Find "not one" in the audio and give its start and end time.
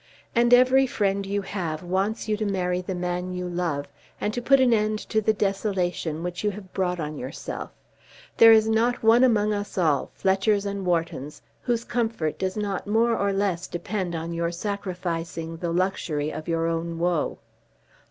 8.67-9.23